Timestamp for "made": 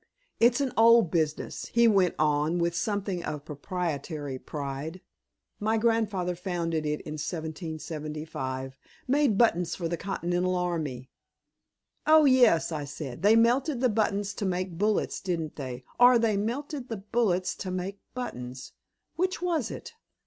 9.07-9.37